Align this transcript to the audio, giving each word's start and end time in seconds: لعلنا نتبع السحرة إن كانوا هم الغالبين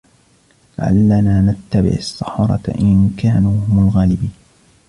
لعلنا 0.79 1.41
نتبع 1.41 1.89
السحرة 1.89 2.61
إن 2.79 3.13
كانوا 3.17 3.51
هم 3.67 3.87
الغالبين 3.89 4.31